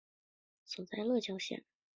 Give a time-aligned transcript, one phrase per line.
[0.65, 1.63] 治所在乐郊县。